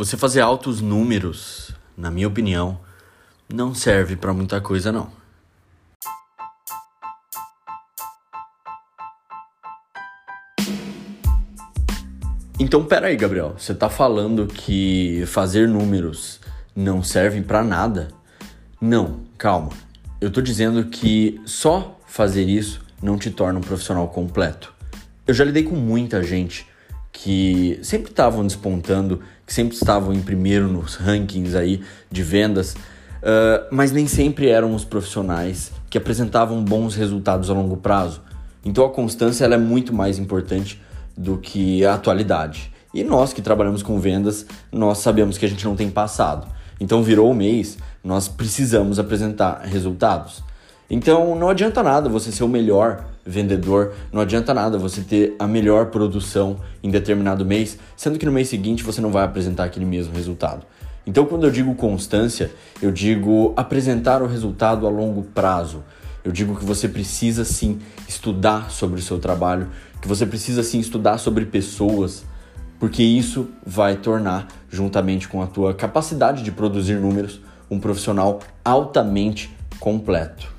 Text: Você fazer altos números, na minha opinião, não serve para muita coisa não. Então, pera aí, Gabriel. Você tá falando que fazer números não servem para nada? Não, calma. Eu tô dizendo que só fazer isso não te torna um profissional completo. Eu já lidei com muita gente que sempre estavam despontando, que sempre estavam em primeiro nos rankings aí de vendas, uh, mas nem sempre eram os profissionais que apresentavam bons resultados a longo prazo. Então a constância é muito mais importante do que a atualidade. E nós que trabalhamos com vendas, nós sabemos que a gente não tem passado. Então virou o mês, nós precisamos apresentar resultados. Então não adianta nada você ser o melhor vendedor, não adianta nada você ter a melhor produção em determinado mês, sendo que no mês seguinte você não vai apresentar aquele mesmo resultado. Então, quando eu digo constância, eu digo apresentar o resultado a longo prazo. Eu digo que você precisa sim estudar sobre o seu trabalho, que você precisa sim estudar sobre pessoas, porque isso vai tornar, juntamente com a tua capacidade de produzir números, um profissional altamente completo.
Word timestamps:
Você 0.00 0.16
fazer 0.16 0.40
altos 0.40 0.80
números, 0.80 1.72
na 1.94 2.10
minha 2.10 2.26
opinião, 2.26 2.80
não 3.52 3.74
serve 3.74 4.16
para 4.16 4.32
muita 4.32 4.58
coisa 4.58 4.90
não. 4.90 5.12
Então, 12.58 12.82
pera 12.82 13.08
aí, 13.08 13.16
Gabriel. 13.18 13.54
Você 13.58 13.74
tá 13.74 13.90
falando 13.90 14.46
que 14.46 15.22
fazer 15.26 15.68
números 15.68 16.40
não 16.74 17.02
servem 17.02 17.42
para 17.42 17.62
nada? 17.62 18.08
Não, 18.80 19.20
calma. 19.36 19.68
Eu 20.18 20.30
tô 20.30 20.40
dizendo 20.40 20.86
que 20.86 21.38
só 21.44 22.00
fazer 22.06 22.44
isso 22.44 22.80
não 23.02 23.18
te 23.18 23.30
torna 23.30 23.58
um 23.58 23.62
profissional 23.62 24.08
completo. 24.08 24.72
Eu 25.26 25.34
já 25.34 25.44
lidei 25.44 25.64
com 25.64 25.76
muita 25.76 26.22
gente 26.22 26.69
que 27.22 27.78
sempre 27.82 28.10
estavam 28.10 28.46
despontando, 28.46 29.20
que 29.46 29.52
sempre 29.52 29.74
estavam 29.76 30.10
em 30.14 30.22
primeiro 30.22 30.68
nos 30.68 30.94
rankings 30.94 31.54
aí 31.54 31.82
de 32.10 32.22
vendas, 32.22 32.72
uh, 32.72 33.66
mas 33.70 33.92
nem 33.92 34.06
sempre 34.06 34.48
eram 34.48 34.74
os 34.74 34.86
profissionais 34.86 35.70
que 35.90 35.98
apresentavam 35.98 36.64
bons 36.64 36.94
resultados 36.94 37.50
a 37.50 37.52
longo 37.52 37.76
prazo. 37.76 38.22
Então 38.64 38.86
a 38.86 38.90
constância 38.90 39.44
é 39.44 39.58
muito 39.58 39.92
mais 39.92 40.18
importante 40.18 40.80
do 41.14 41.36
que 41.36 41.84
a 41.84 41.92
atualidade. 41.92 42.72
E 42.94 43.04
nós 43.04 43.34
que 43.34 43.42
trabalhamos 43.42 43.82
com 43.82 44.00
vendas, 44.00 44.46
nós 44.72 44.98
sabemos 44.98 45.36
que 45.36 45.44
a 45.44 45.48
gente 45.48 45.66
não 45.66 45.76
tem 45.76 45.90
passado. 45.90 46.46
Então 46.80 47.02
virou 47.02 47.30
o 47.30 47.34
mês, 47.34 47.76
nós 48.02 48.28
precisamos 48.28 48.98
apresentar 48.98 49.60
resultados. 49.64 50.42
Então 50.90 51.36
não 51.36 51.48
adianta 51.48 51.82
nada 51.84 52.08
você 52.08 52.32
ser 52.32 52.42
o 52.42 52.48
melhor 52.48 53.04
vendedor, 53.24 53.92
não 54.12 54.20
adianta 54.20 54.52
nada 54.52 54.76
você 54.76 55.02
ter 55.02 55.36
a 55.38 55.46
melhor 55.46 55.86
produção 55.86 56.56
em 56.82 56.90
determinado 56.90 57.46
mês, 57.46 57.78
sendo 57.96 58.18
que 58.18 58.26
no 58.26 58.32
mês 58.32 58.48
seguinte 58.48 58.82
você 58.82 59.00
não 59.00 59.12
vai 59.12 59.24
apresentar 59.24 59.64
aquele 59.64 59.84
mesmo 59.86 60.14
resultado. 60.16 60.66
Então, 61.06 61.24
quando 61.24 61.44
eu 61.44 61.50
digo 61.50 61.74
constância, 61.74 62.50
eu 62.82 62.90
digo 62.90 63.54
apresentar 63.56 64.20
o 64.22 64.26
resultado 64.26 64.86
a 64.86 64.90
longo 64.90 65.22
prazo. 65.22 65.82
Eu 66.22 66.30
digo 66.30 66.54
que 66.54 66.64
você 66.64 66.88
precisa 66.88 67.44
sim 67.44 67.78
estudar 68.06 68.70
sobre 68.70 69.00
o 69.00 69.02
seu 69.02 69.18
trabalho, 69.18 69.68
que 70.02 70.08
você 70.08 70.26
precisa 70.26 70.62
sim 70.62 70.78
estudar 70.78 71.18
sobre 71.18 71.46
pessoas, 71.46 72.24
porque 72.78 73.02
isso 73.02 73.48
vai 73.64 73.96
tornar, 73.96 74.48
juntamente 74.68 75.26
com 75.28 75.40
a 75.40 75.46
tua 75.46 75.72
capacidade 75.72 76.42
de 76.42 76.52
produzir 76.52 76.94
números, 76.94 77.40
um 77.70 77.80
profissional 77.80 78.40
altamente 78.64 79.50
completo. 79.78 80.49